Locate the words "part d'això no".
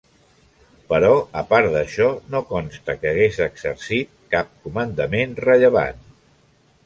1.51-2.41